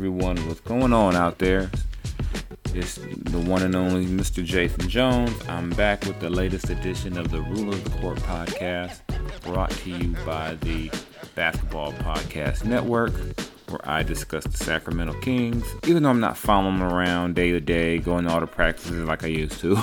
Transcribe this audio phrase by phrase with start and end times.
[0.00, 0.38] Everyone.
[0.48, 1.70] What's going on out there?
[2.72, 4.42] It's the one and only Mr.
[4.42, 5.36] Jason Jones.
[5.46, 9.00] I'm back with the latest edition of the Rule of the Court podcast,
[9.42, 10.90] brought to you by the
[11.34, 13.12] Basketball Podcast Network,
[13.68, 15.66] where I discuss the Sacramento Kings.
[15.86, 19.06] Even though I'm not following them around day to day, going to all the practices
[19.06, 19.76] like I used to,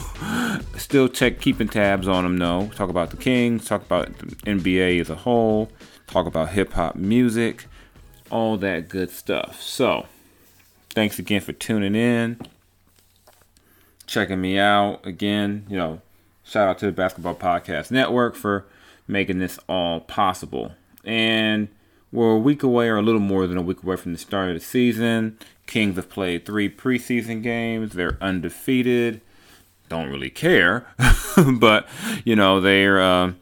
[0.77, 2.37] still check keeping tabs on them.
[2.37, 2.71] though.
[2.73, 5.69] talk about the Kings, talk about the NBA as a whole,
[6.07, 7.67] talk about hip hop music
[8.29, 9.61] all that good stuff.
[9.61, 10.05] So,
[10.91, 12.39] thanks again for tuning in,
[14.05, 15.05] checking me out.
[15.05, 16.01] Again, you know,
[16.43, 18.65] shout out to the Basketball Podcast Network for
[19.07, 20.73] making this all possible.
[21.03, 21.69] And
[22.11, 24.49] we're a week away, or a little more than a week away from the start
[24.49, 25.37] of the season.
[25.65, 29.21] Kings have played three preseason games, they're undefeated.
[29.89, 30.87] Don't really care,
[31.59, 31.87] but
[32.25, 33.01] you know they're.
[33.01, 33.33] Uh,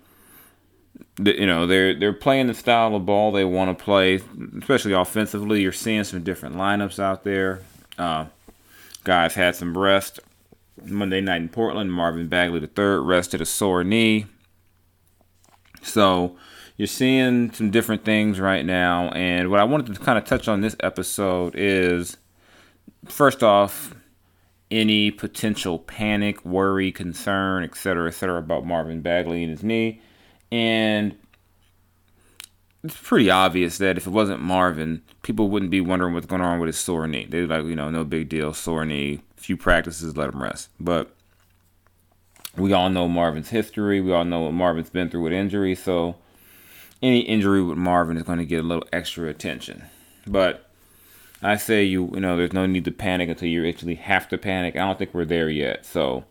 [1.23, 4.21] you know they're they're playing the style of ball they want to play,
[4.59, 5.61] especially offensively.
[5.61, 7.61] You're seeing some different lineups out there.
[7.97, 8.25] Uh,
[9.03, 10.19] guys had some rest
[10.83, 11.91] Monday night in Portland.
[11.93, 14.25] Marvin Bagley the III rested a sore knee,
[15.81, 16.35] so
[16.77, 19.09] you're seeing some different things right now.
[19.09, 22.17] And what I wanted to kind of touch on this episode is,
[23.07, 23.95] first off,
[24.69, 30.01] any potential panic, worry, concern, etc., etc., about Marvin Bagley and his knee.
[30.55, 31.17] And
[32.81, 36.61] it's pretty obvious that if it wasn't Marvin, people wouldn't be wondering what's going on
[36.61, 37.25] with his sore knee.
[37.25, 40.69] They'd like, you know, no big deal, sore knee, few practices, let him rest.
[40.79, 41.13] But
[42.55, 43.99] we all know Marvin's history.
[43.99, 45.75] We all know what Marvin's been through with injury.
[45.75, 46.15] So
[47.01, 49.83] any injury with Marvin is going to get a little extra attention.
[50.25, 50.69] But
[51.41, 54.37] I say you, you know, there's no need to panic until you actually have to
[54.37, 54.77] panic.
[54.77, 55.85] I don't think we're there yet.
[55.85, 56.23] So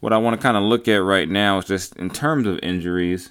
[0.00, 2.58] what I want to kind of look at right now is just in terms of
[2.62, 3.30] injuries.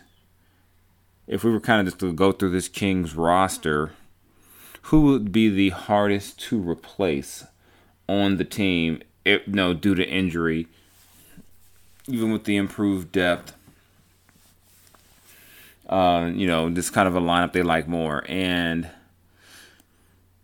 [1.31, 3.93] If we were kind of just to go through this Kings roster,
[4.83, 7.45] who would be the hardest to replace
[8.09, 9.01] on the team?
[9.23, 10.67] If no, due to injury,
[12.05, 13.53] even with the improved depth.
[15.87, 18.89] Uh, you know, this kind of a lineup they like more, and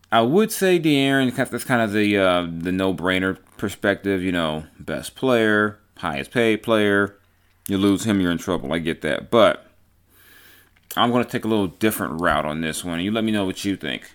[0.10, 1.36] I would say De'Aaron.
[1.36, 4.22] That's kind of the uh, the no brainer perspective.
[4.22, 7.18] You know, best player, highest paid player.
[7.68, 8.72] You lose him, you're in trouble.
[8.72, 9.67] I get that, but
[10.98, 13.00] I'm going to take a little different route on this one.
[13.00, 14.12] You let me know what you think.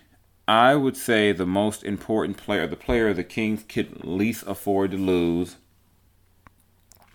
[0.47, 4.97] I would say the most important player, the player the Kings could least afford to
[4.97, 5.55] lose,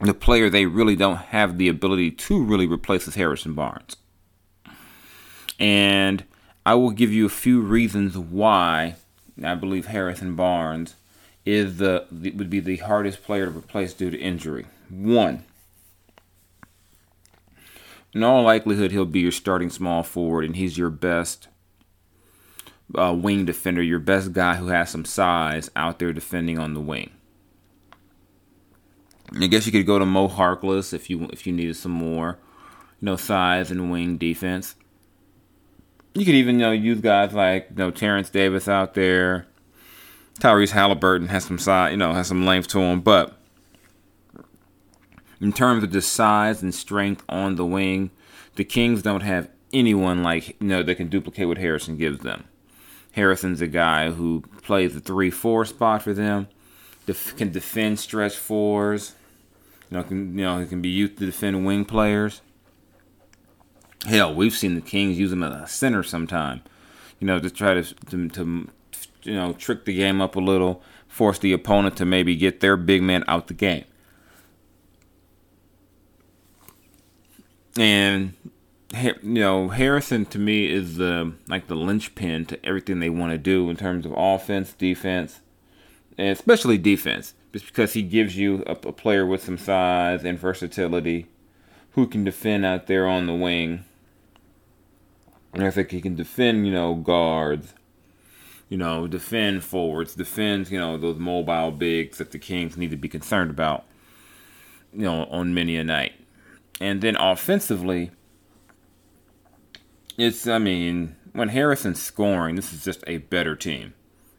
[0.00, 3.96] the player they really don't have the ability to really replace is Harrison Barnes.
[5.58, 6.24] And
[6.64, 8.94] I will give you a few reasons why
[9.42, 10.94] I believe Harrison Barnes
[11.44, 14.66] is the, the would be the hardest player to replace due to injury.
[14.88, 15.44] One,
[18.18, 21.46] in all likelihood, he'll be your starting small forward, and he's your best
[22.96, 26.80] uh, wing defender, your best guy who has some size out there defending on the
[26.80, 27.10] wing.
[29.41, 32.38] I guess you could go to Mo Harkless if you if you needed some more,
[33.00, 34.74] you know, size and wing defense.
[36.14, 39.47] You could even you know use guys like you know Terence Davis out there.
[40.41, 43.37] Tyrese Halliburton has some size, you know, has some length to him, but
[45.40, 48.10] in terms of the size and strength on the wing,
[48.56, 52.44] the Kings don't have anyone like you know that can duplicate what Harrison gives them.
[53.12, 56.48] Harrison's a guy who plays the three-four spot for them,
[57.06, 59.14] def- can defend stretch fours.
[59.90, 62.42] You know, can you know he can be used to defend wing players.
[64.06, 66.62] Hell, we've seen the Kings use him as a center sometime.
[67.18, 68.68] You know, to try to to, to
[69.22, 72.76] you know, trick the game up a little, force the opponent to maybe get their
[72.76, 73.84] big man out the game.
[77.78, 78.34] And
[78.92, 83.39] you know, Harrison to me is the like the linchpin to everything they want to
[83.39, 85.41] do in terms of offense, defense,
[86.16, 87.34] and especially defense.
[87.53, 91.27] Just because he gives you a, a player with some size and versatility,
[91.92, 93.84] who can defend out there on the wing.
[95.54, 97.72] And I think he can defend, you know, guards,
[98.69, 102.97] you know, defend forwards, defend, you know, those mobile bigs that the Kings need to
[102.97, 103.84] be concerned about,
[104.92, 106.13] you know, on many a night.
[106.80, 108.10] And then offensively,
[110.16, 113.95] it's I mean, when Harrison's scoring, this is just a better team.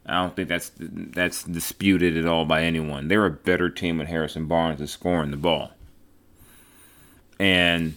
[0.06, 3.08] I don't think that's that's disputed at all by anyone.
[3.08, 5.72] They're a better team when Harrison Barnes is scoring the ball.
[7.38, 7.96] And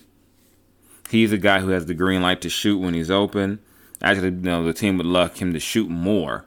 [1.10, 3.60] he's a guy who has the green light to shoot when he's open.
[4.02, 6.46] Actually, you know, the team would love him to shoot more.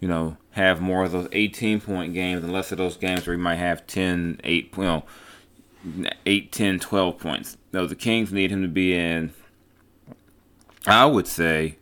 [0.00, 3.36] You know, have more of those 18 point games and less of those games where
[3.36, 5.04] he might have 10, 8, you know,
[6.26, 7.56] 8, 10, 12 points.
[7.72, 9.32] No, the Kings need him to be in,
[10.86, 11.78] I would say,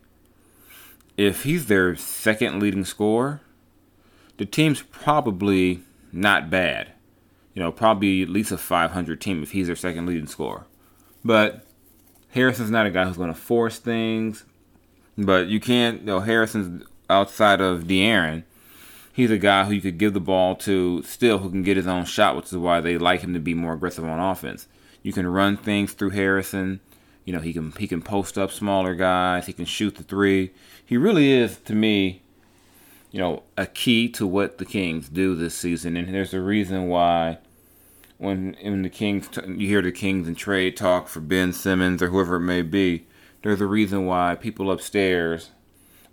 [1.15, 3.41] if he's their second leading scorer,
[4.37, 6.91] the team's probably not bad.
[7.53, 10.65] You know, probably at least a 500 team if he's their second leading scorer.
[11.25, 11.65] But
[12.29, 14.43] Harrison's not a guy who's going to force things.
[15.17, 18.43] But you can't, you know, Harrison's outside of De'Aaron.
[19.17, 21.87] He's a guy who you could give the ball to still who can get his
[21.87, 24.67] own shot, which is why they like him to be more aggressive on offense.
[25.01, 26.81] You can run things through Harrison.
[27.25, 29.47] You know, he can he can post up smaller guys.
[29.47, 30.51] He can shoot the three.
[30.85, 32.21] He really is, to me,
[33.09, 35.97] you know, a key to what the Kings do this season.
[35.97, 37.39] And there's a reason why
[38.19, 42.09] when in the Kings you hear the Kings in trade talk for Ben Simmons or
[42.09, 43.07] whoever it may be,
[43.41, 45.49] there's a reason why people upstairs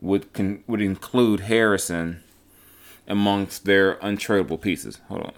[0.01, 2.23] would con, would include Harrison
[3.07, 5.01] amongst their untradeable pieces.
[5.09, 5.33] Hold on,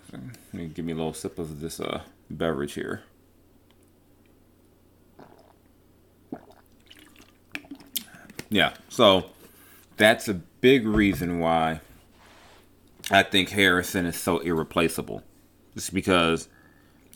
[0.53, 3.03] let me give me a little sip of this uh, beverage here.
[8.49, 9.31] Yeah, so
[9.97, 11.81] that's a big reason why
[13.11, 15.23] I think Harrison is so irreplaceable.
[15.75, 16.49] Just because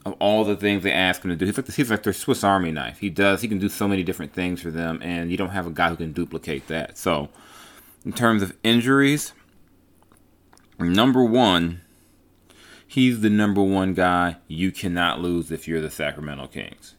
[0.04, 1.46] of all the things they ask him to do.
[1.46, 2.98] He's like, he's like their Swiss Army knife.
[2.98, 5.66] He does, he can do so many different things for them, and you don't have
[5.66, 6.96] a guy who can duplicate that.
[6.96, 7.28] So,
[8.04, 9.32] in terms of injuries,
[10.80, 11.82] number one,
[12.86, 16.94] he's the number one guy you cannot lose if you're the Sacramento Kings.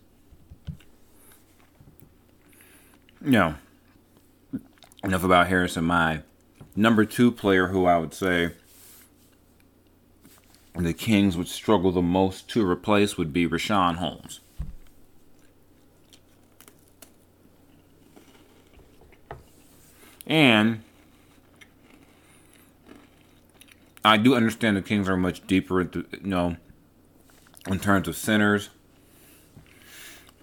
[3.20, 3.56] No,
[5.04, 5.86] enough about Harrison.
[5.86, 6.22] My
[6.76, 8.52] number two player, who I would say
[10.76, 14.40] the Kings would struggle the most to replace, would be Richaun Holmes.
[20.26, 20.84] And
[24.04, 26.58] I do understand the Kings are much deeper you know,
[27.68, 28.70] in terms of centers.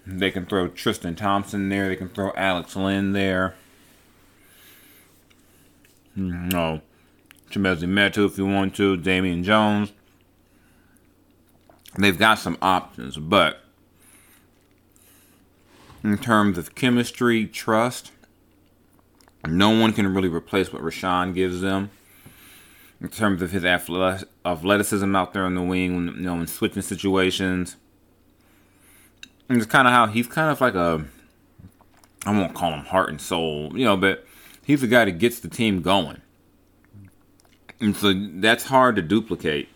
[0.05, 1.87] They can throw Tristan Thompson there.
[1.87, 3.55] They can throw Alex Len there.
[6.15, 6.81] No.
[7.51, 8.97] Chimezie Metu if you want to.
[8.97, 9.91] Damian Jones.
[11.97, 13.61] They've got some options, but
[16.03, 18.11] in terms of chemistry, trust,
[19.45, 21.89] no one can really replace what Richaun gives them.
[23.01, 27.77] In terms of his athleticism out there on the wing, you know, in switching situations.
[29.47, 31.05] And it's kind of how he's kind of like a,
[32.25, 34.27] I won't call him heart and soul, you know, but
[34.65, 36.21] he's the guy that gets the team going.
[37.79, 39.69] And so that's hard to duplicate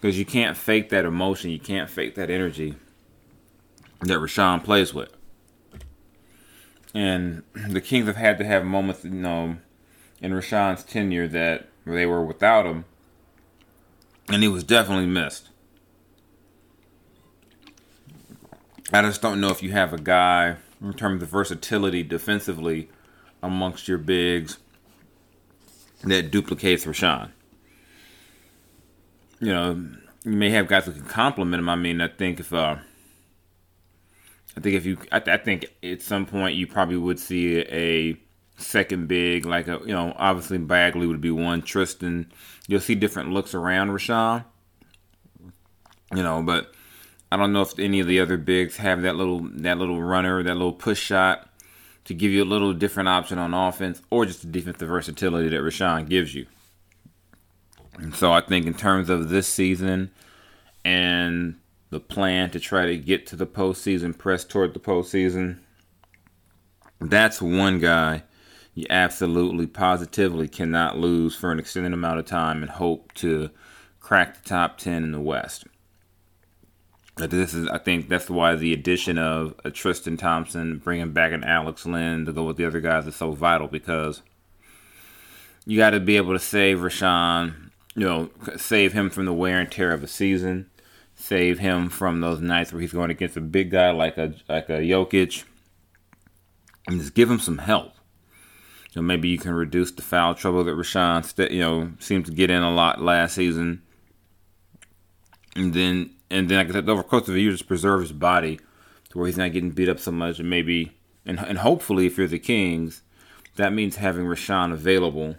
[0.00, 2.74] because you can't fake that emotion, you can't fake that energy
[4.00, 5.10] that Richaun plays with.
[6.94, 9.56] And the Kings have had to have moments, you know,
[10.20, 12.84] in Richaun's tenure that they were without him,
[14.28, 15.48] and he was definitely missed.
[18.92, 22.88] I just don't know if you have a guy in terms of versatility defensively
[23.42, 24.58] amongst your bigs
[26.02, 27.30] that duplicates Richaun.
[29.38, 29.86] You know,
[30.24, 31.68] you may have guys who can complement him.
[31.68, 32.76] I mean, I think if uh,
[34.56, 38.16] I think if you, I, I think at some point you probably would see a
[38.60, 41.62] second big, like a, you know, obviously Bagley would be one.
[41.62, 42.30] Tristan,
[42.68, 44.44] you'll see different looks around Richaun.
[46.14, 46.72] You know, but
[47.30, 50.42] I don't know if any of the other bigs have that little that little runner,
[50.42, 51.48] that little push shot
[52.04, 55.60] to give you a little different option on offense, or just the defensive versatility that
[55.60, 56.46] Richaun gives you.
[57.98, 60.10] And so I think in terms of this season
[60.84, 61.56] and
[61.90, 65.58] the plan to try to get to the postseason, press toward the postseason,
[67.00, 68.22] that's one guy
[68.80, 73.50] you absolutely, positively cannot lose for an extended amount of time and hope to
[74.00, 75.64] crack the top 10 in the West.
[77.16, 81.44] This is, I think, that's why the addition of a Tristan Thompson, bringing back an
[81.44, 84.22] Alex Len to go with the other guys is so vital because
[85.66, 89.60] you got to be able to save Richaun, you know, save him from the wear
[89.60, 90.70] and tear of a season,
[91.14, 94.70] save him from those nights where he's going against a big guy like a like
[94.70, 95.44] a Jokic,
[96.86, 97.92] and just give him some help.
[98.90, 102.50] So maybe you can reduce the foul trouble that Richaun, you know, seemed to get
[102.50, 103.82] in a lot last season,
[105.54, 108.00] and then and then like I said, over the course of a year, just preserve
[108.00, 108.58] his body
[109.10, 112.18] to where he's not getting beat up so much, and maybe and and hopefully, if
[112.18, 113.02] you're the Kings,
[113.56, 115.36] that means having Richaun available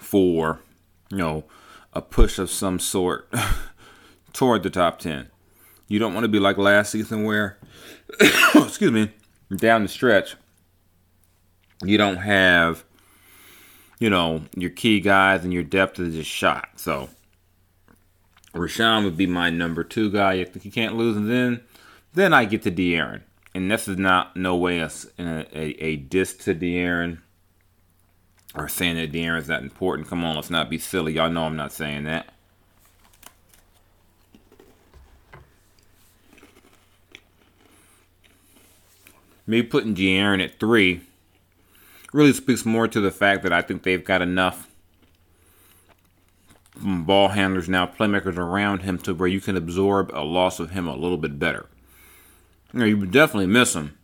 [0.00, 0.60] for
[1.10, 1.44] you know
[1.92, 3.32] a push of some sort
[4.32, 5.28] toward the top ten.
[5.86, 7.58] You don't want to be like last season where,
[8.20, 9.12] excuse me,
[9.56, 10.34] down the stretch,
[11.84, 12.84] you don't have,
[13.98, 16.68] you know, your key guys and your depth is just shot.
[16.76, 17.10] So
[18.54, 20.34] Richaun would be my number two guy.
[20.34, 21.60] You think you can't lose, and then
[22.14, 23.22] then I get to De'Aaron,
[23.54, 27.18] and this is not no way a a, a diss to De'Aaron
[28.54, 30.08] or saying that De'Aaron's not important.
[30.08, 31.12] Come on, let's not be silly.
[31.12, 32.32] Y'all know I'm not saying that.
[39.46, 41.02] Me putting De'Aaron at three
[42.16, 44.68] really speaks more to the fact that I think they've got enough
[46.74, 50.88] ball handlers now, playmakers around him to where you can absorb a loss of him
[50.88, 51.66] a little bit better.
[52.72, 53.98] You, know, you definitely miss him,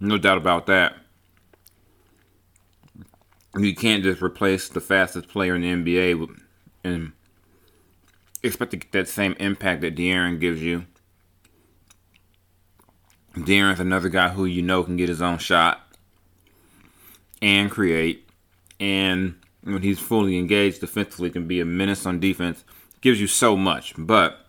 [0.00, 0.96] no doubt about that.
[3.56, 6.28] You can't just replace the fastest player in the NBA
[6.82, 7.12] and
[8.42, 10.86] expect to get that same impact that De'Aaron gives you.
[13.34, 15.87] De'Aaron's another guy who you know can get his own shot
[17.40, 18.28] and create
[18.80, 22.64] and when he's fully engaged defensively, can be a menace on defense.
[23.00, 23.94] Gives you so much.
[23.96, 24.46] But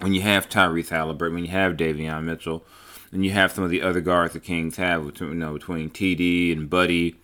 [0.00, 2.64] when you have Tyrese Halliburton, when you have Davion Mitchell,
[3.12, 5.90] and you have some of the other guards the Kings have between, you know, between
[5.90, 7.16] TD and Buddy,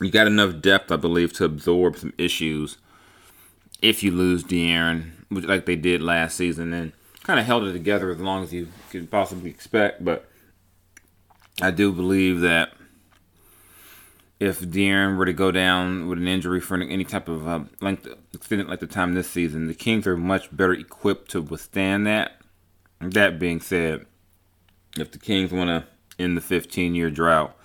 [0.00, 2.76] you got enough depth, I believe, to absorb some issues
[3.80, 8.10] if you lose De'Aaron, like they did last season, and kind of held it together
[8.10, 10.04] as long as you could possibly expect.
[10.04, 10.28] But
[11.62, 12.72] I do believe that
[14.40, 18.08] if De'Aaron were to go down with an injury for any type of uh, length
[18.32, 22.32] extended like the time this season, the Kings are much better equipped to withstand that.
[23.00, 24.06] That being said,
[24.96, 25.84] if the Kings want to
[26.22, 27.56] end the 15 year drought,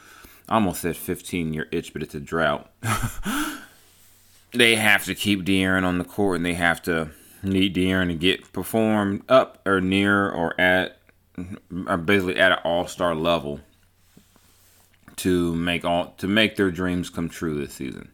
[0.48, 2.72] I almost said 15 year itch, but it's a drought.
[4.54, 7.10] they have to keep De'Aaron on the court, and they have to
[7.42, 11.00] need De'Aaron to get performed up or near or at,
[11.88, 13.62] or basically at an all star level
[15.20, 18.12] to make all to make their dreams come true this season.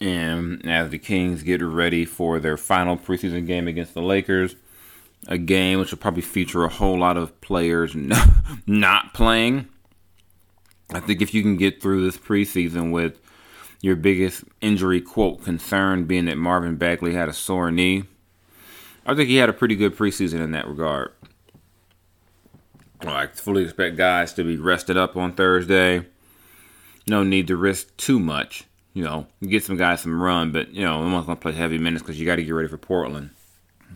[0.00, 4.56] And as the Kings get ready for their final preseason game against the Lakers,
[5.26, 7.94] a game which will probably feature a whole lot of players
[8.66, 9.68] not playing.
[10.92, 13.18] I think if you can get through this preseason with
[13.80, 18.04] your biggest injury quote concern being that Marvin Bagley had a sore knee,
[19.06, 21.12] I think he had a pretty good preseason in that regard.
[23.06, 26.06] I fully expect guys to be rested up on Thursday.
[27.06, 28.64] No need to risk too much.
[28.94, 31.52] You know, get some guys some run, but you know, I'm not going to play
[31.52, 33.30] heavy minutes because you got to get ready for Portland.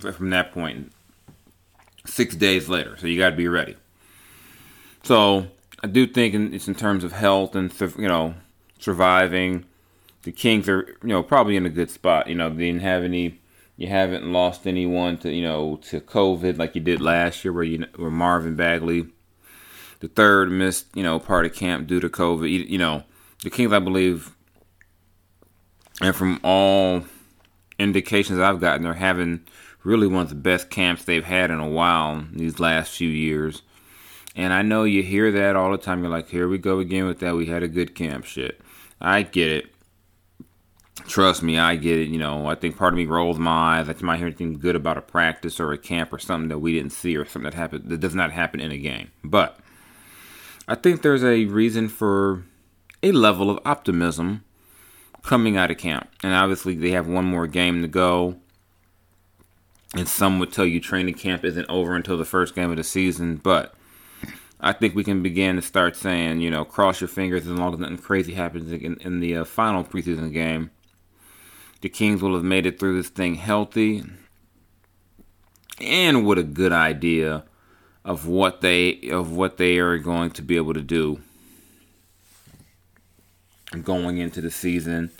[0.00, 0.92] From that point,
[2.06, 3.76] six days later, so you got to be ready.
[5.02, 5.48] So
[5.82, 8.34] I do think it's in terms of health and you know
[8.78, 9.64] surviving.
[10.22, 12.28] The Kings are you know probably in a good spot.
[12.28, 13.38] You know, they didn't have any
[13.78, 17.62] you haven't lost anyone to you know to COVID like you did last year, where
[17.62, 19.06] you where Marvin Bagley,
[20.00, 22.50] the third, missed you know part of camp due to COVID.
[22.50, 23.04] You, you know
[23.44, 24.34] the Kings, I believe,
[26.02, 27.04] and from all
[27.78, 29.46] indications I've gotten, they're having
[29.84, 33.62] really one of the best camps they've had in a while these last few years.
[34.34, 36.02] And I know you hear that all the time.
[36.02, 37.36] You're like, here we go again with that.
[37.36, 38.60] We had a good camp shit.
[39.00, 39.74] I get it
[41.08, 42.08] trust me, I get it.
[42.08, 44.76] You know, I think part of me rolls my eyes you might hear anything good
[44.76, 47.54] about a practice or a camp or something that we didn't see or something that
[47.54, 49.10] happened that does not happen in a game.
[49.24, 49.58] But
[50.68, 52.44] I think there's a reason for
[53.02, 54.44] a level of optimism
[55.22, 56.08] coming out of camp.
[56.22, 58.36] And obviously, they have one more game to go.
[59.94, 62.84] And some would tell you training camp isn't over until the first game of the
[62.84, 63.74] season, but
[64.60, 67.72] I think we can begin to start saying, you know, cross your fingers as long
[67.72, 70.70] as nothing crazy happens in, in the uh, final preseason game
[71.80, 74.02] the Kings will have made it through this thing healthy
[75.80, 77.44] and with a good idea
[78.04, 81.20] of what they of what they are going to be able to do
[83.82, 85.10] going into the season.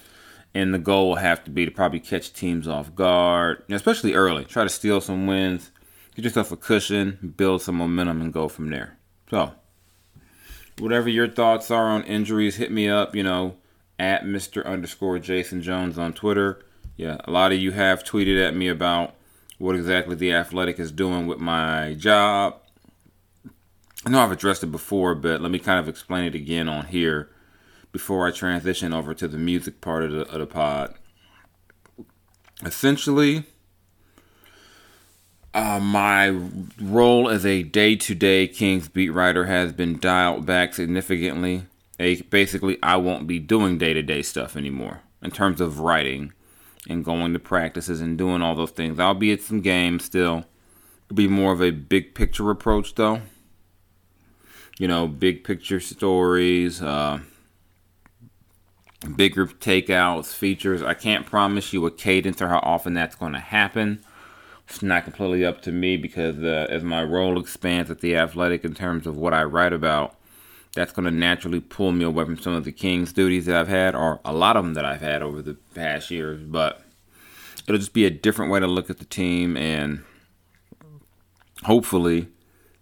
[0.55, 4.45] And the goal will have to be to probably catch teams off guard, especially early.
[4.45, 5.71] Try to steal some wins,
[6.17, 8.97] get yourself a cushion, build some momentum, and go from there.
[9.31, 9.53] So,
[10.79, 13.15] whatever your thoughts are on injuries, hit me up.
[13.15, 13.57] You know,
[13.99, 14.64] at Mr.
[14.64, 16.64] underscore Jason Jones on Twitter.
[16.97, 19.14] Yeah, a lot of you have tweeted at me about
[19.59, 22.57] what exactly the athletic is doing with my job.
[24.07, 26.87] I know I've addressed it before, but let me kind of explain it again on
[26.87, 27.31] here
[27.93, 30.95] before I transition over to the music part of the, of the pod.
[32.64, 33.45] Essentially,
[35.55, 36.28] uh, my
[36.81, 41.64] role as a day to day Kings beat writer has been dialed back significantly.
[41.99, 46.33] Basically, I won't be doing day to day stuff anymore in terms of writing
[46.88, 49.00] and going to practices and doing all those things.
[49.00, 50.45] I'll be at some games still.
[51.07, 53.23] It'll be more of a big picture approach, though.
[54.78, 57.19] You know, big picture stories, uh,
[59.17, 60.83] bigger takeouts, features.
[60.83, 64.05] I can't promise you a cadence or how often that's going to happen.
[64.69, 68.64] It's not completely up to me because uh, as my role expands at the athletic
[68.64, 70.18] in terms of what I write about,
[70.75, 73.69] that's going to naturally pull me away from some of the King's duties that I've
[73.69, 76.43] had, or a lot of them that I've had over the past years.
[76.43, 76.83] But
[77.67, 80.05] it'll just be a different way to look at the team, and
[81.65, 82.29] hopefully,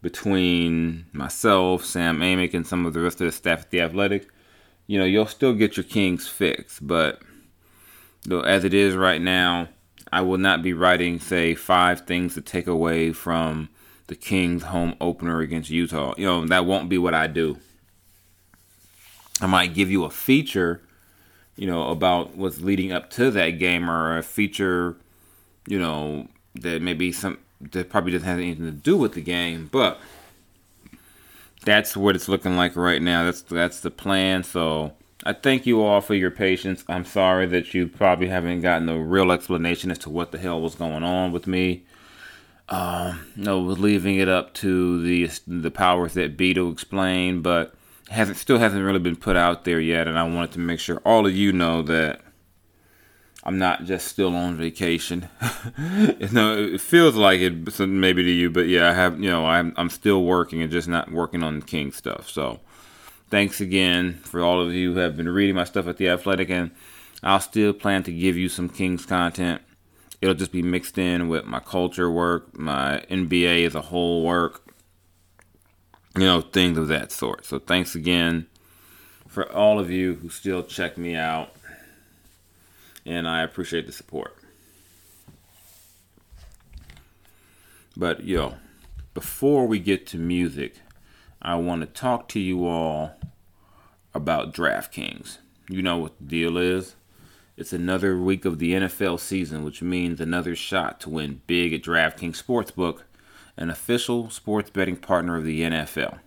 [0.03, 4.29] between myself, Sam Amick, and some of the rest of the staff at the Athletic,
[4.87, 6.79] you know, you'll still get your Kings fix.
[6.79, 7.21] But
[8.25, 9.69] though, as it is right now,
[10.13, 13.69] I will not be writing, say, five things to take away from
[14.07, 16.15] the Kings home opener against Utah.
[16.17, 17.59] You know, that won't be what I do.
[19.41, 20.81] I might give you a feature,
[21.57, 24.97] you know, about what's leading up to that game or a feature,
[25.67, 29.69] you know, that maybe some that probably doesn't have anything to do with the game,
[29.73, 29.99] but
[31.65, 33.25] that's what it's looking like right now.
[33.25, 34.43] That's that's the plan.
[34.43, 34.93] So
[35.25, 36.85] I thank you all for your patience.
[36.89, 40.61] I'm sorry that you probably haven't gotten a real explanation as to what the hell
[40.61, 41.85] was going on with me.
[42.69, 47.75] Um, no, leaving it up to the the powers that be to explain, but
[48.09, 50.09] hasn't still hasn't really been put out there yet.
[50.09, 52.21] And I wanted to make sure all of you know that
[53.47, 55.29] I'm not just still on vacation.
[56.33, 59.73] no, it feels like it maybe to you, but yeah, I have you know I'm
[59.77, 62.29] I'm still working and just not working on King stuff.
[62.29, 62.59] So
[63.31, 66.51] thanks again for all of you who have been reading my stuff at the Athletic,
[66.51, 66.73] and
[67.23, 69.63] I'll still plan to give you some Kings content.
[70.21, 74.66] It'll just be mixed in with my culture work, my NBA as a whole work,
[76.17, 77.45] you know, things of that sort.
[77.45, 78.47] So thanks again
[79.29, 81.55] for all of you who still check me out
[83.05, 84.37] and I appreciate the support.
[87.97, 88.55] But yo,
[89.15, 90.77] before we get to music,
[91.41, 93.13] I want to talk to you all
[94.13, 95.39] about DraftKings.
[95.69, 96.97] You know what the deal is?
[97.57, 101.83] It's another week of the NFL season, which means another shot to win big at
[101.83, 103.03] DraftKings Sportsbook,
[103.57, 106.19] an official sports betting partner of the NFL.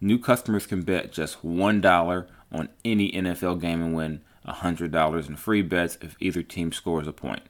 [0.00, 5.62] New customers can bet just $1 on any NFL game and win $100 in free
[5.62, 7.42] bets if either team scores a point.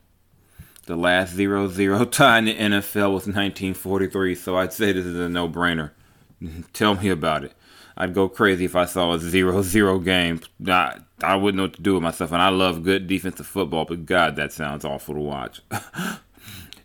[0.86, 5.18] The last 0 0 tie in the NFL was 1943, so I'd say this is
[5.18, 5.90] a no brainer.
[6.72, 7.52] Tell me about it.
[7.96, 10.40] I'd go crazy if I saw a 0 0 game.
[10.68, 13.84] I, I wouldn't know what to do with myself, and I love good defensive football,
[13.84, 15.60] but God, that sounds awful to watch.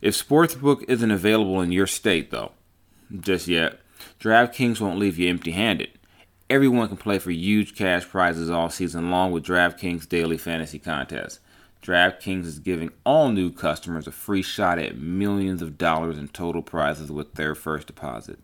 [0.01, 2.51] if Sportsbook isn't available in your state, though,
[3.19, 3.79] just yet,
[4.19, 5.89] DraftKings won't leave you empty handed.
[6.49, 11.39] Everyone can play for huge cash prizes all season long with DraftKings Daily Fantasy Contest.
[11.81, 16.61] DraftKings is giving all new customers a free shot at millions of dollars in total
[16.61, 18.37] prizes with their first deposit.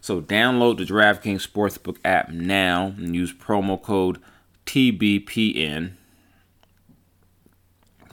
[0.00, 4.20] So download the DraftKings Sportsbook app now and use promo code
[4.64, 5.92] TBPN.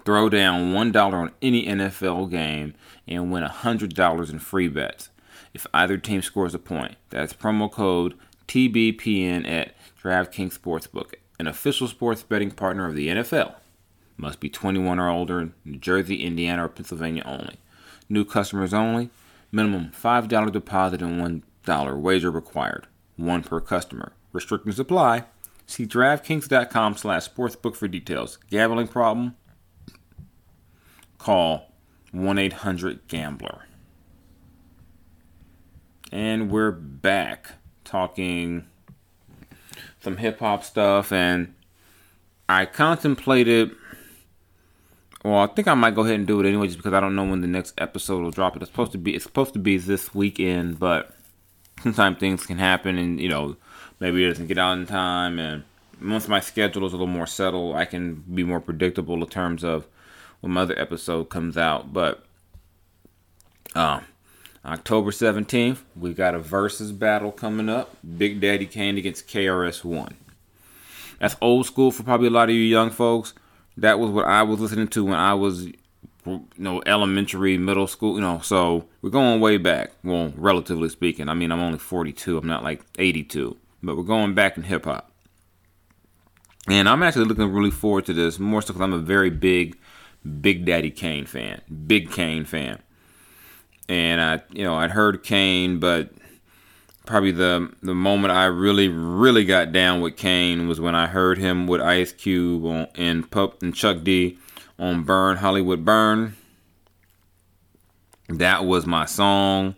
[0.05, 2.73] Throw down $1 on any NFL game
[3.07, 5.09] and win $100 in free bets
[5.53, 6.95] if either team scores a point.
[7.09, 8.15] That's promo code
[8.47, 13.55] TBPN at DraftKings Sportsbook, an official sports betting partner of the NFL.
[14.17, 17.57] Must be 21 or older, New Jersey, Indiana, or Pennsylvania only.
[18.09, 19.09] New customers only.
[19.51, 22.87] Minimum $5 deposit and $1 wager required.
[23.15, 24.13] One per customer.
[24.31, 25.25] Restrictions apply.
[25.65, 28.37] See DraftKings.com slash sportsbook for details.
[28.49, 29.35] Gambling problem?
[31.23, 31.71] Call
[32.13, 33.65] 1-800-GAMBLER.
[36.11, 37.51] And we're back
[37.85, 38.67] talking
[40.01, 41.55] some hip hop stuff, and
[42.49, 43.71] I contemplated
[45.23, 47.15] well, I think I might go ahead and do it anyway, just because I don't
[47.15, 48.57] know when the next episode will drop.
[48.57, 51.15] It's supposed to be it's supposed to be this weekend, but
[51.83, 53.55] sometimes things can happen, and you know
[54.01, 55.39] maybe it doesn't get out in time.
[55.39, 55.63] And
[56.01, 59.63] once my schedule is a little more settled, I can be more predictable in terms
[59.63, 59.87] of
[60.43, 61.93] when my other episode comes out.
[61.93, 62.25] But
[63.73, 64.01] uh,
[64.65, 67.95] October 17th, we got a versus battle coming up.
[68.17, 70.15] Big Daddy Kane against KRS One.
[71.19, 73.33] That's old school for probably a lot of you young folks.
[73.77, 75.67] That was what I was listening to when I was
[76.25, 79.91] you know, elementary, middle school, you know, so we're going way back.
[80.03, 81.29] Well, relatively speaking.
[81.29, 82.37] I mean, I'm only 42.
[82.37, 85.09] I'm not like 82, but we're going back in hip hop.
[86.67, 89.77] And I'm actually looking really forward to this more so because I'm a very big
[90.41, 92.79] Big Daddy Kane fan, big Kane fan.
[93.89, 96.11] And I, you know, I'd heard Kane, but
[97.05, 101.37] probably the the moment I really really got down with Kane was when I heard
[101.37, 104.37] him with Ice Cube on, and Pup and Chuck D
[104.79, 106.35] on Burn Hollywood Burn.
[108.29, 109.75] That was my song,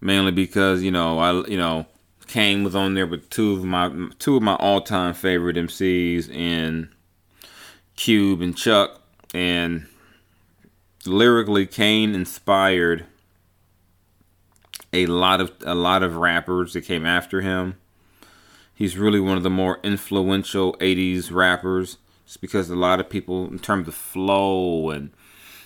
[0.00, 1.86] mainly because you know I you know
[2.26, 6.30] Kane was on there with two of my two of my all time favorite MCs
[6.30, 6.88] in
[7.96, 9.01] Cube and Chuck,
[9.34, 9.86] and
[11.06, 13.06] lyrically Kane inspired
[14.92, 17.76] a lot of a lot of rappers that came after him.
[18.74, 23.46] He's really one of the more influential 80s rappers just because a lot of people
[23.46, 25.10] in terms of flow and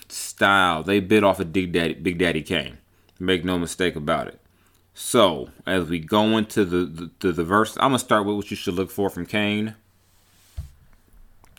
[0.09, 2.77] style, they bit off of Big Daddy Big Daddy Kane.
[3.19, 4.39] Make no mistake about it.
[4.93, 8.57] So, as we go into the the, the verse, I'm gonna start with what you
[8.57, 9.75] should look for from Kane.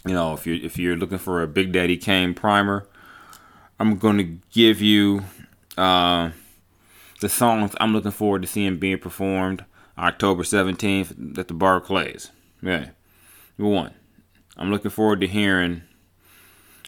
[0.08, 2.88] You know, if you're if you're looking for a Big Daddy Kane primer,
[3.78, 5.24] I'm gonna give you
[5.76, 6.30] uh,
[7.20, 9.66] the songs I'm looking forward to seeing being performed
[9.98, 12.30] October 17th at the Barclays.
[12.62, 12.88] Yeah.
[13.58, 13.94] Number one,
[14.56, 15.82] I'm looking forward to hearing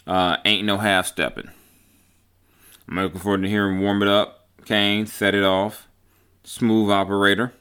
[0.07, 1.51] uh, Ain't No Half Stepping.
[2.89, 5.89] I'm looking forward to hearing Warm It Up, Kane, Set It Off,
[6.43, 7.53] Smooth Operator.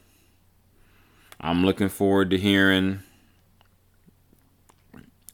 [1.38, 3.02] I'm looking forward to hearing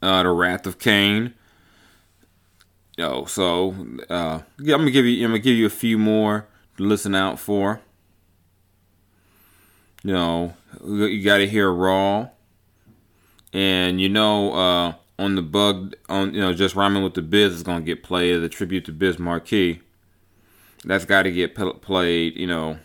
[0.02, 1.34] uh, The Wrath of Kane.
[2.96, 3.74] Yo, so
[4.08, 6.46] uh, I'm gonna give you I'm gonna give you a few more
[6.78, 7.80] to listen out for.
[10.02, 10.54] You know,
[10.84, 12.28] you got to hear Raw,
[13.52, 17.52] and you know, uh, on the bug, on you know, just rhyming with the biz
[17.52, 18.40] is gonna get played.
[18.40, 19.82] The tribute to Biz Markie,
[20.84, 22.36] that's got to get played.
[22.36, 22.78] You know,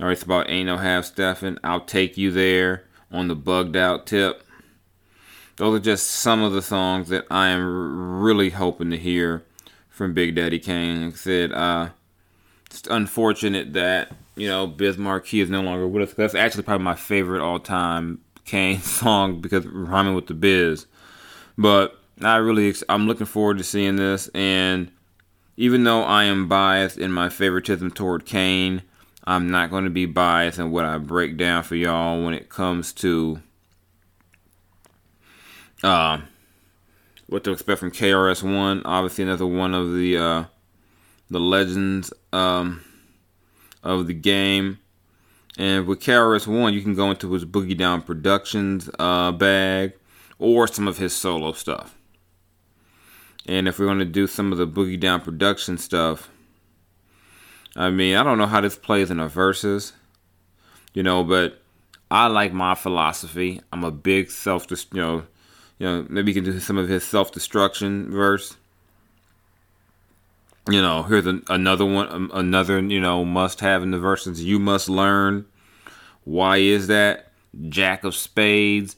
[0.00, 1.56] all right, it's about ain't no half stepping.
[1.64, 4.43] I'll take you there on the bugged out tip.
[5.56, 9.44] Those are just some of the songs that I am really hoping to hear
[9.88, 11.04] from Big Daddy Kane.
[11.04, 11.88] Like I said, uh,
[12.66, 16.14] it's unfortunate that you know Biz Markie is no longer with us.
[16.14, 20.86] That's actually probably my favorite all time Kane song because rhyming with the Biz.
[21.56, 24.90] But I really I'm looking forward to seeing this, and
[25.56, 28.82] even though I am biased in my favoritism toward Kane,
[29.24, 32.48] I'm not going to be biased in what I break down for y'all when it
[32.48, 33.40] comes to
[35.84, 36.20] uh,
[37.26, 38.82] what to expect from KRS One.
[38.84, 40.44] Obviously, another one of the uh,
[41.30, 42.82] the legends um,
[43.82, 44.78] of the game.
[45.56, 49.92] And with KRS One, you can go into his Boogie Down Productions uh, bag
[50.38, 51.96] or some of his solo stuff.
[53.46, 56.30] And if we're going to do some of the Boogie Down production stuff,
[57.76, 59.92] I mean, I don't know how this plays in a verses,
[60.92, 61.60] you know, but
[62.10, 63.60] I like my philosophy.
[63.72, 65.24] I'm a big self, you know,
[65.78, 68.56] you know, maybe you can do some of his self destruction verse.
[70.70, 74.42] You know, here's an, another one, um, another you know must have in the verses.
[74.42, 75.46] You must learn.
[76.24, 77.30] Why is that?
[77.68, 78.96] Jack of Spades,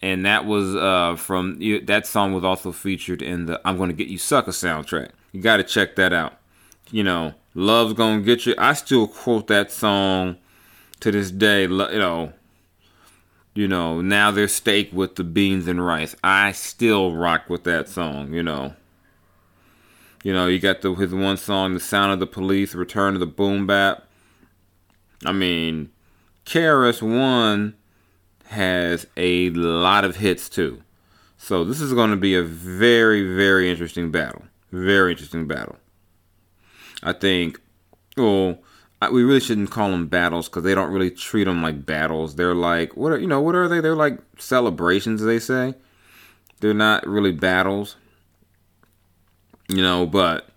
[0.00, 4.08] and that was uh, from that song was also featured in the "I'm Gonna Get
[4.08, 5.10] You Sucker" soundtrack.
[5.32, 6.34] You got to check that out.
[6.90, 8.54] You know, love's gonna get you.
[8.58, 10.36] I still quote that song
[11.00, 11.62] to this day.
[11.62, 12.32] You know,
[13.58, 16.14] you know, now there's steak with the beans and rice.
[16.22, 18.76] I still rock with that song, you know.
[20.22, 23.20] You know, you got the his one song, The Sound of the Police, Return of
[23.20, 24.04] the Boom Bap.
[25.26, 25.90] I mean,
[26.46, 27.74] KRS One
[28.44, 30.84] has a lot of hits too.
[31.36, 34.42] So this is going to be a very, very interesting battle.
[34.70, 35.78] Very interesting battle.
[37.02, 37.60] I think,
[38.16, 38.60] well,
[39.12, 42.34] we really shouldn't call them battles because they don't really treat them like battles.
[42.34, 43.80] They're like what are you know what are they?
[43.80, 45.22] They're like celebrations.
[45.22, 45.74] They say
[46.60, 47.96] they're not really battles.
[49.68, 50.48] You know, but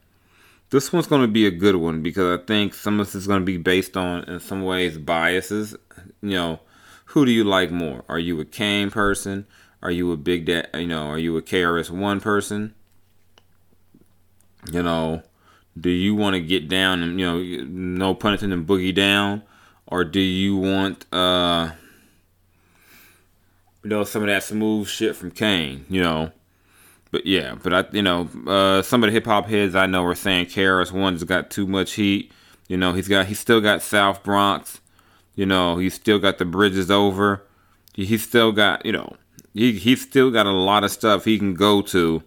[0.69, 3.27] this one's going to be a good one because I think some of this is
[3.27, 5.75] going to be based on, in some ways, biases.
[6.21, 6.59] You know,
[7.05, 8.03] who do you like more?
[8.07, 9.45] Are you a Kane person?
[9.83, 10.69] Are you a Big Dad?
[10.73, 12.73] You know, are you a KRS One person?
[14.71, 15.23] You know,
[15.79, 19.43] do you want to get down and you know, no pun intended, boogie down,
[19.87, 21.71] or do you want uh,
[23.83, 25.85] you know, some of that smooth shit from Kane?
[25.89, 26.31] You know,
[27.11, 30.03] but yeah, but I, you know, uh, some of the hip hop heads I know
[30.05, 32.31] are saying KRS One's got too much heat.
[32.67, 34.79] You know, he's got, he's still got South Bronx.
[35.35, 37.43] You know, he's still got the Bridge Is Over.
[37.93, 39.15] He, he's still got, you know,
[39.53, 42.23] he he's still got a lot of stuff he can go to,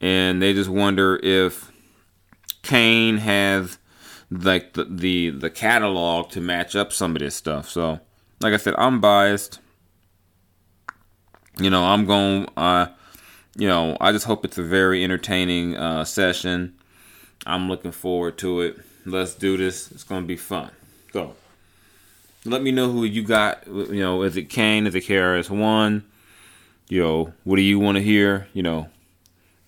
[0.00, 1.69] and they just wonder if
[2.62, 3.78] Kane has
[4.30, 7.68] like the the, the catalog to match up some of this stuff.
[7.68, 8.00] So,
[8.40, 9.58] like I said, I'm biased.
[11.58, 12.48] You know, I'm going.
[12.56, 12.86] Uh,
[13.56, 16.74] you know, I just hope it's a very entertaining uh, session.
[17.46, 18.78] I'm looking forward to it.
[19.04, 19.90] Let's do this.
[19.90, 20.70] It's going to be fun.
[21.12, 21.34] So,
[22.44, 23.66] let me know who you got.
[23.66, 24.86] You know, is it Kane?
[24.86, 26.04] Is it KRS One?
[26.88, 28.48] You know, what do you want to hear?
[28.52, 28.88] You know,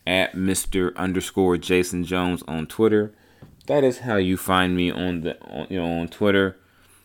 [0.07, 0.95] at Mr.
[0.97, 3.13] underscore Jason Jones on Twitter.
[3.67, 6.57] That is how you find me on the on, you know on Twitter.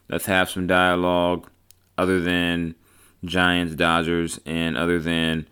[0.09, 1.49] Let's have some dialogue,
[1.97, 2.75] other than
[3.23, 5.47] Giants, Dodgers, and other than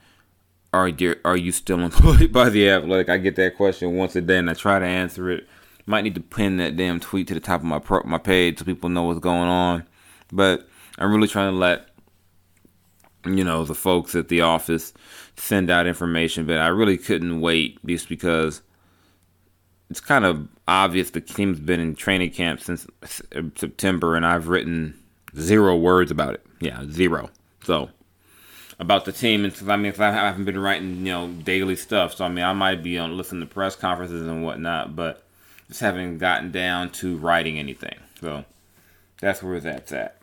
[0.74, 3.10] are you are you still employed by the Athletic?
[3.10, 5.48] I get that question once a day, and I try to answer it.
[5.88, 8.58] Might need to pin that damn tweet to the top of my pro, my page
[8.58, 9.86] so people know what's going on.
[10.32, 11.90] But I'm really trying to let
[13.26, 14.94] you know the folks at the office
[15.38, 16.46] send out information.
[16.46, 18.62] But I really couldn't wait just because
[19.90, 25.00] it's kind of obvious the team's been in training camp since September, and I've written
[25.38, 26.46] zero words about it.
[26.60, 27.30] Yeah, zero.
[27.64, 27.90] So
[28.80, 32.26] about the team, and I mean, I haven't been writing, you know, daily stuff, so
[32.26, 35.24] I mean, I might be on listening to press conferences and whatnot, but
[35.68, 37.98] just haven't gotten down to writing anything.
[38.20, 38.46] So
[39.20, 40.20] that's where that's at.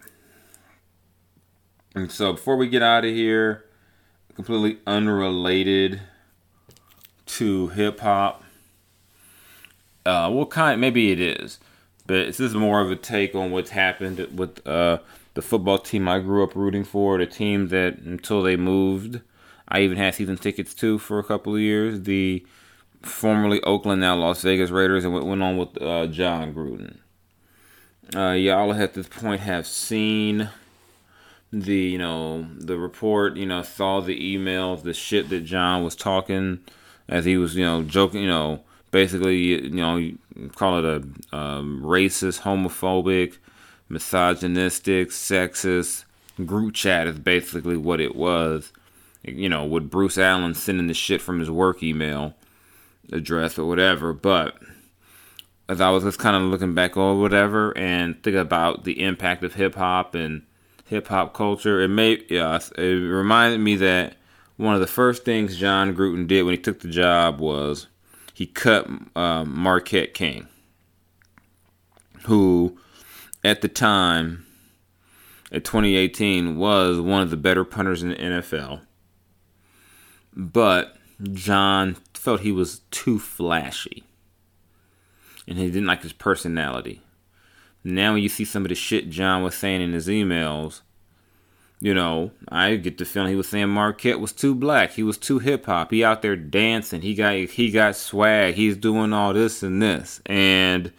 [1.95, 3.65] And so before we get out of here,
[4.35, 6.01] completely unrelated
[7.27, 8.43] to hip hop.
[10.05, 10.81] Uh, what kind?
[10.81, 11.61] Maybe it is,
[12.07, 14.99] but this is more of a take on what's happened with uh,
[15.35, 19.21] the football team I grew up rooting for, the team that until they moved,
[19.69, 22.03] I even had season tickets to for a couple of years.
[22.03, 22.45] The
[23.03, 26.99] formerly Oakland, now Las Vegas Raiders, and what went on with uh, Jon Gruden.
[28.15, 30.51] Uh, y'all at this point have seen
[31.53, 33.37] the you know the report.
[33.37, 36.61] You know, saw the emails, the shit that Jon was talking
[37.09, 38.23] as he was you know joking.
[38.23, 38.61] You know,
[38.91, 40.19] basically you know you
[40.55, 43.39] call it a um, racist, homophobic
[43.93, 46.05] misogynistic, sexist
[46.47, 48.73] group chat is basically what it was.
[49.23, 52.35] You know, with Bruce Allen sending the shit from his work email
[53.13, 54.13] address or whatever.
[54.13, 54.57] But
[55.69, 59.45] as I was just kind of looking back or whatever and think about the impact
[59.45, 60.43] of hip hop and
[60.87, 64.17] hip hop culture, it made yeah, it reminded me that
[64.57, 67.89] one of the first things Jon Gruden did when he took the job was
[68.35, 70.49] he cut um, Marquette King,
[72.27, 72.79] who
[73.45, 74.47] at the time,
[75.51, 78.83] at 2018, was one of the better punters in the NFL.
[80.35, 80.97] But
[81.33, 84.05] Jon felt he was too flashy.
[85.47, 87.03] And he didn't like his personality.
[87.85, 90.83] Now, you see some of the shit Jon was saying in his emails,
[91.81, 94.93] you know, I get the feeling he was saying Marquette was too black.
[94.93, 95.91] He was too hip hop.
[95.91, 97.03] He out there dancing.
[97.03, 98.55] He got he got swag.
[98.55, 100.21] He's doing all this and this.
[100.27, 100.93] And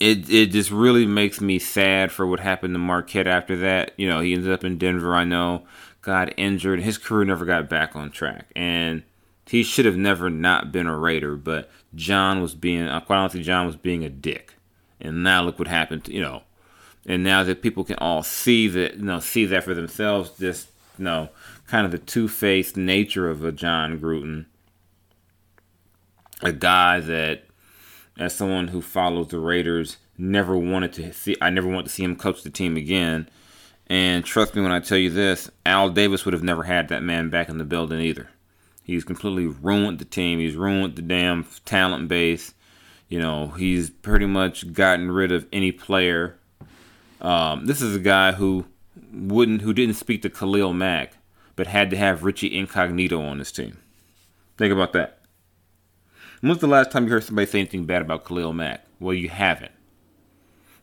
[0.00, 3.92] it it just really makes me sad for what happened to Marquette after that.
[3.98, 5.14] You know, he ended up in Denver.
[5.14, 5.66] I know,
[6.00, 6.80] got injured.
[6.80, 9.02] His career never got back on track, and
[9.48, 11.36] he should have never not been a Raider.
[11.36, 14.54] But Jon was being, quite honestly, Jon was being a dick.
[15.00, 16.04] And now look what happened.
[16.04, 16.42] To, you know,
[17.06, 20.68] and now that people can all see that, you know, see that for themselves, just
[20.98, 21.28] you know,
[21.66, 24.46] kind of the two faced nature of a Jon Gruden,
[26.42, 27.44] a guy that
[28.18, 31.36] as someone who follows the Raiders, never wanted to see.
[31.40, 33.28] I never want to see him coach the team again.
[33.86, 37.02] And trust me when I tell you this, Al Davis would have never had that
[37.02, 38.28] man back in the building either.
[38.88, 40.38] He's completely ruined the team.
[40.38, 42.54] He's ruined the damn talent base.
[43.10, 46.38] You know, he's pretty much gotten rid of any player.
[47.20, 48.64] Um, this is a guy who
[49.12, 51.18] wouldn't, who didn't speak to Khalil Mack,
[51.54, 53.76] but had to have Richie Incognito on his team.
[54.56, 55.18] Think about that.
[56.40, 58.86] When's the last time you heard somebody say anything bad about Khalil Mack?
[58.98, 59.72] Well, you haven't.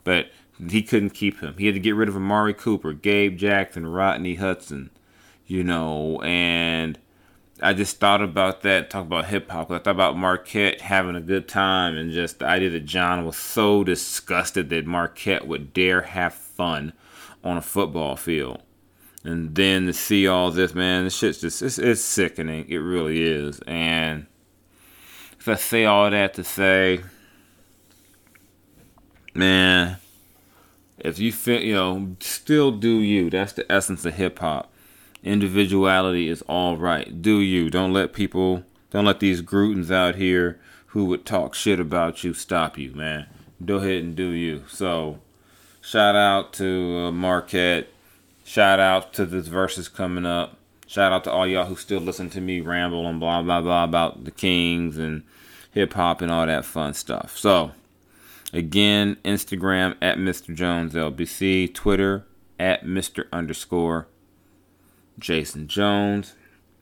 [0.03, 0.27] But
[0.69, 1.55] he couldn't keep him.
[1.57, 4.91] He had to get rid of Amari Cooper, Gabe Jackson, Rodney Hudson,
[5.47, 6.99] you know, and
[7.61, 9.71] I just thought about that, talk about hip hop.
[9.71, 13.37] I thought about Marquette having a good time and just the idea that Jon was
[13.37, 16.91] so disgusted that Marquette would dare have fun
[17.43, 18.61] on a football field.
[19.23, 22.67] And then to see all this, man, this shit's just, it's, it's sickening.
[22.67, 23.59] It really is.
[23.65, 24.27] And
[25.39, 27.01] if I say all that to say,
[29.33, 29.97] man,
[30.99, 33.29] if you feel, you know, still do you.
[33.29, 34.71] That's the essence of hip hop.
[35.25, 37.21] Individuality is all right.
[37.21, 37.71] Do you.
[37.71, 42.35] Don't let people, don't let these Grudens out here who would talk shit about you
[42.35, 43.25] stop you, man.
[43.65, 44.63] Go ahead and do you.
[44.67, 45.19] So,
[45.81, 47.87] shout out to uh, Marquette.
[48.43, 50.57] Shout out to this verses coming up.
[50.85, 53.83] Shout out to all y'all who still listen to me ramble and blah blah blah
[53.83, 55.23] about the Kings and
[55.71, 57.35] hip hop and all that fun stuff.
[57.35, 57.71] So,
[58.53, 60.53] again, Instagram at Mr.
[60.53, 62.27] Jones LBC, Twitter
[62.59, 63.25] at Mr.
[63.33, 64.07] underscore
[65.17, 66.35] Jason Jones.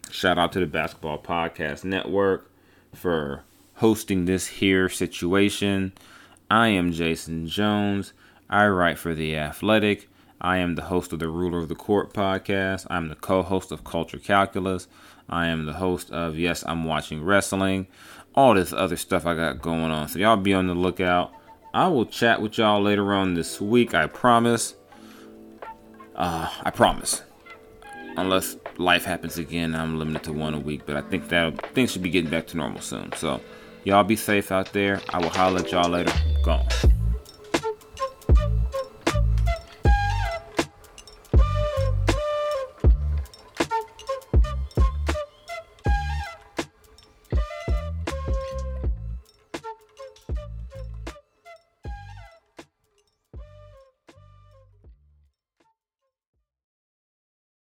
[0.09, 2.51] Shout out to the Basketball Podcast Network
[2.93, 3.43] for
[3.75, 5.93] hosting this here situation.
[6.49, 8.13] I am Jason Jones.
[8.49, 10.09] I write for The Athletic.
[10.41, 12.85] I am the host of the Ruler of the Court podcast.
[12.89, 14.87] I'm the co host of Culture Calculus.
[15.29, 17.87] I am the host of Yes, I'm Watching Wrestling.
[18.35, 20.09] All this other stuff I got going on.
[20.09, 21.31] So y'all be on the lookout.
[21.73, 23.93] I will chat with y'all later on this week.
[23.93, 24.75] I promise.
[26.15, 27.21] Uh, I promise.
[28.17, 30.81] Unless life happens again, I'm limited to one a week.
[30.85, 33.11] But I think that things should be getting back to normal soon.
[33.13, 33.41] So
[33.83, 35.01] y'all be safe out there.
[35.09, 36.13] I will holler at y'all later.
[36.43, 36.65] Gone.